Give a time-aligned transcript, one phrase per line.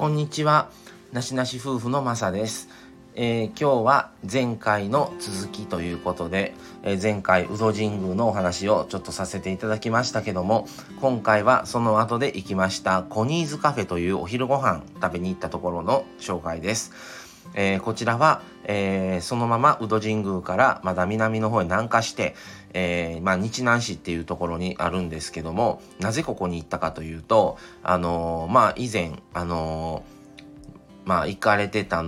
[0.00, 0.70] こんにちは。
[1.12, 2.70] なしなし夫婦のまさです。
[3.14, 10.66] えー、今日は前回の続きということで、えー、前回、宇戸神宮のお話をちょっとさせていただきましたけども、
[11.02, 16.92] 今回はその後で行きましたコニーズカフェというお昼ご飯食べに行ったところの紹介です。
[17.52, 22.36] えー、こちらは、えー、そのまま宇戸神宮からまだ南の方へ南下して、
[22.72, 30.04] えー、まあ、日南市っていうところにあるんですけどもなぜここに行ったかというとあのまあ以前あの
[31.04, 32.04] まあ行かれてた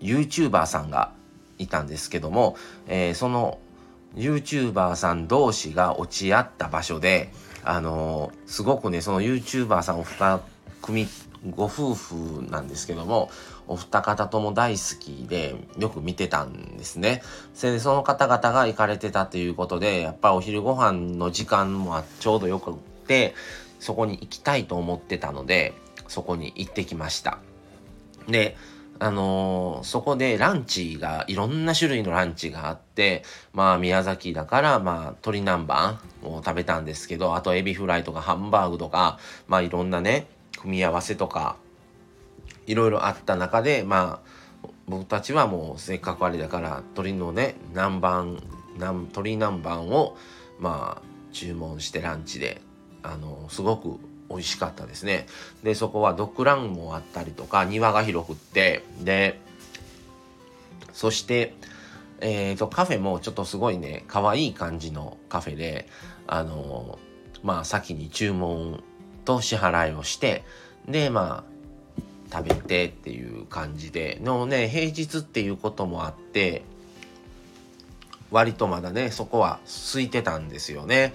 [0.00, 1.12] YouTuber さんが
[1.58, 2.56] いたんですけども、
[2.88, 3.58] えその
[4.16, 7.30] YouTuber さん同士が落ち合った場所で
[7.64, 10.40] あのすごくねその YouTuber さんを2
[10.80, 11.06] 組
[11.48, 13.30] ご夫婦なんですけども
[13.66, 17.22] お二方とも大好きでよく見てたんですね。
[17.54, 22.74] それでその方々が行かれてたということでやっぱお昼ご飯の時間もちょうどよくっ
[23.06, 23.34] て
[23.78, 25.72] そこに行きたいと思ってたので
[26.08, 27.38] そこに行ってきました。
[28.28, 28.56] で
[29.02, 33.22] あのー、そこでランチが、いろんな種類のランチがあって、
[33.54, 40.26] まあ宮崎だから、まあ鶏南蛮を食べたんですけど、あとエビフライとかハンバーグとか、まあいろんなね、
[40.60, 41.56] 組み合わせとか
[42.66, 44.30] いろいろあった中でまあ
[44.86, 48.40] 僕たちはもうせっかくあれだから鶏のね南蛮
[48.78, 50.16] 鶏南蛮を
[50.58, 52.60] まあ注文してランチで
[53.02, 55.26] あのすごく美味しかったですね。
[55.64, 59.40] でそこはドッグランもあったりとか庭が広くってで
[60.92, 61.54] そして
[62.20, 65.88] えーと、カフェもちょっとすごいね可愛い感じのカフェで
[66.26, 66.98] あの
[67.42, 68.84] まあ先に注文
[69.30, 70.42] と支払いをして
[70.88, 76.62] でまあ食べてっていう感じでのね平日っていうこともあって
[78.32, 79.60] 割とまだねそこは
[79.92, 81.12] 空いてたんですよね。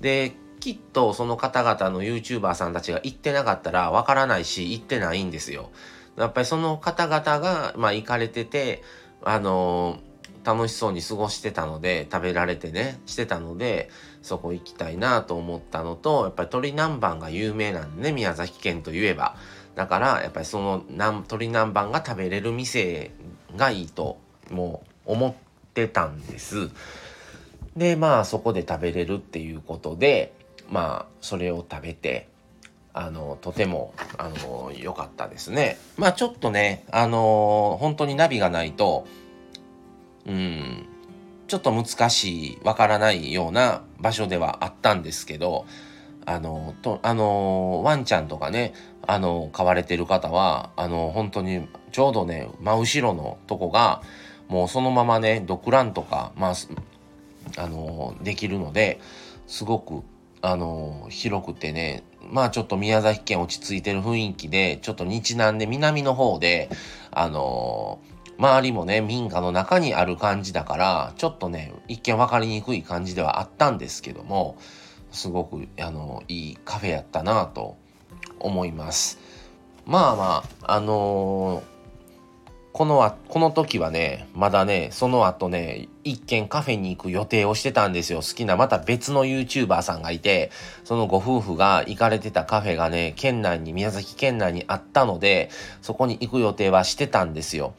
[0.00, 5.70] できっとその方々の YouTuber さんたちが行ってなかったらわからないし行ってないんですよ。
[6.16, 8.82] やっぱりその方々が、まあ、行かれてて
[9.24, 10.11] あのー
[10.44, 13.90] 楽しそうに過ごしてたので食べられてねしてたので
[14.22, 19.36] そこ行きたいなと思ったのとやっぱり鶏南蛮が有名なんでね宮崎県といえば。
[19.74, 23.10] だからやっぱりその鶏南蛮が食べれる店
[23.56, 24.18] がいいと
[24.50, 25.34] もう思っ
[25.72, 26.70] てたんです。
[27.76, 30.34] でまあそこで食べれるっていうことで
[30.70, 32.28] まあそれを食べて
[32.92, 35.78] あのとてもあの良かったですね。
[35.96, 39.06] まあちょっとねあの本当にナビがないと
[40.26, 40.86] うん、
[41.48, 45.66] ちょっと難しい、わからないような場所ではあったんですけど、
[46.24, 48.74] あの、と、あの、ワンちゃんとかね、
[49.06, 54.02] あの、飼われてる方は、あの、本当に、ちょうどね、真後ろのとこが、
[54.48, 56.54] もうそのままね、ドッグランとか、まあ、
[57.56, 59.00] あの、できるので、
[59.46, 60.02] すごく、
[60.42, 66.68] あの、広くてね、まあちょっと宮崎県落ち着いてる雰囲気で、ちょっと日南で南の方で、
[67.10, 67.98] あの
[68.42, 74.56] 周りもね、民家の中にある感じだから、ちょっとね、一見分かりにくい感じではあったんですけども、
[75.12, 77.76] すごく、あの、いいカフェやったなと
[78.40, 79.20] 思います。
[79.86, 81.62] まあまあ、あのー、
[82.72, 88.22] このこの時はね、まだね、その後ね、一軒カフェに行く予定をしてたんですよ。
[88.22, 90.50] 好きなまた別の YouTuber さんがいて、
[90.82, 95.48] そのご夫婦が行かれてたカフェがね、県内に、宮崎県内にあったので、
[95.80, 97.74] そこに行く予定はしてたんですよ。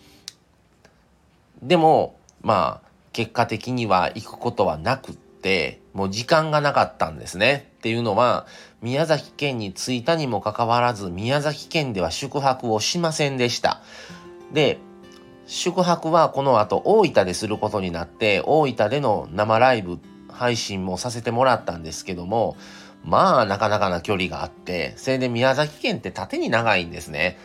[1.64, 7.72] でも、まあ、結果的には行くことはなくって、もう時間がなかったんですね。
[7.78, 8.46] っていうのは、
[8.82, 13.82] 宮崎県に着いたにもかかわらず、宮崎県では宿泊をしませんでした。
[14.52, 14.78] で、
[15.46, 22.58] 宿泊はこの後大分ですることになって、大分での生ライブ配信もさせてもらったんですけども、
[23.06, 27.38] まあなかなかな距離があって、それで宮崎県って縦に長いんですね。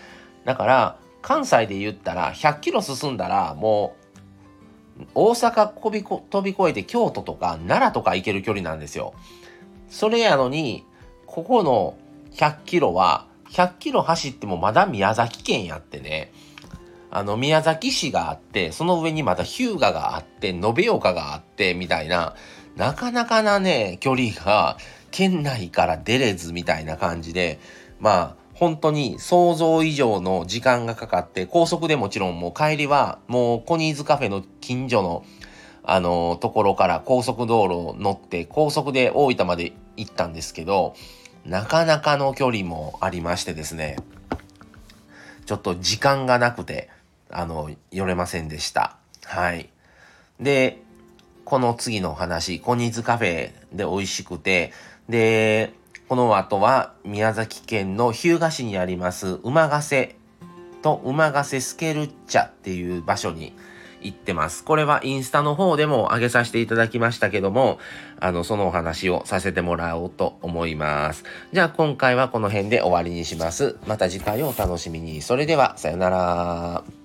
[0.44, 3.97] だから、関西で言ったら100キロ進んだらもう
[5.14, 9.14] 大阪飛び飛び越えて京都とか奈良とか行ける距離なんですよ。
[9.88, 10.84] それやのに、
[11.26, 11.96] ここの
[12.32, 16.32] 100キロは、100キロ走ってもまだ宮崎県やってね、
[17.10, 22.34] あの、宮崎市があって、その上にまた日向があって、延岡があって、みたいな、
[22.76, 24.76] なかなかなね、距離が
[25.10, 27.58] 県内から出れずみたいな感じで、
[27.98, 35.24] まあ、本当に想像以上の時間がかかって、高速でもちろんもう帰りはもうコニーズカフェの近所の
[35.84, 40.94] あのところから高速道路を乗って高速で大分まで行ったんですけど、
[41.46, 43.96] なかなかの距離もありましてですね、
[45.46, 46.90] ちょっと時間がなくて、
[47.30, 48.96] あの、寄れませんでした。
[49.24, 49.70] はい。
[50.40, 50.82] で、
[51.44, 54.72] この次の話、コニーズカフェで美味しくて、
[55.08, 55.72] で、
[56.08, 60.16] この後は宮崎県の日向市にあります馬ヶ瀬
[60.82, 63.52] と馬ヶ瀬スケルッチャっていう場所に
[64.00, 64.64] 行ってます。
[64.64, 67.78] これはインスタの方でも上げさせていただきましたけども、
[68.20, 71.24] あの、そのお話をさせてもらおうと思います。
[71.52, 73.76] じゃあ今回はこの辺で終わりにします。
[73.86, 75.20] また次回をお楽しみに。
[75.20, 76.97] それでは、さよなら。